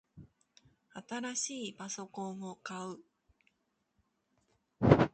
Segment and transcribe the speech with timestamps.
[1.11, 3.01] 新しいパソコンを買う